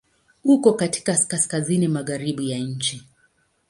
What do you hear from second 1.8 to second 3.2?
magharibi ya nchi.